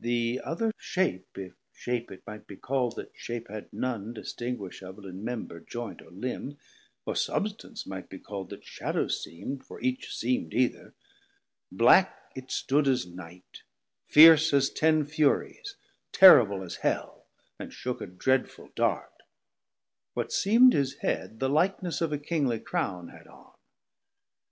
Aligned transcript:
The 0.00 0.40
other 0.42 0.72
shape, 0.78 1.36
If 1.36 1.52
shape 1.74 2.10
it 2.10 2.22
might 2.26 2.46
be 2.46 2.56
call'd 2.56 2.96
that 2.96 3.12
shape 3.14 3.48
had 3.50 3.70
none 3.74 4.14
Distinguishable 4.14 5.06
in 5.06 5.22
member, 5.22 5.60
joynt, 5.60 6.00
or 6.00 6.10
limb, 6.10 6.56
Or 7.04 7.14
substance 7.14 7.84
might 7.86 8.08
be 8.08 8.18
call'd 8.18 8.48
that 8.48 8.64
shadow 8.64 9.06
seem'd, 9.08 9.66
For 9.66 9.78
each 9.82 10.16
seem'd 10.16 10.54
either; 10.54 10.94
black 11.70 12.32
it 12.34 12.50
stood 12.50 12.88
as 12.88 13.04
Night, 13.06 13.64
670 14.08 14.14
Fierce 14.14 14.52
as 14.54 14.70
ten 14.70 15.04
Furies, 15.04 15.76
terrible 16.10 16.62
as 16.62 16.76
Hell, 16.76 17.26
And 17.58 17.70
shook 17.70 18.00
a 18.00 18.06
dreadful 18.06 18.70
Dart; 18.74 19.24
what 20.14 20.32
seem'd 20.32 20.72
his 20.72 20.94
head 21.00 21.38
The 21.38 21.50
likeness 21.50 22.00
of 22.00 22.14
a 22.14 22.18
Kingly 22.18 22.60
Crown 22.60 23.08
had 23.08 23.26
on. 23.26 23.52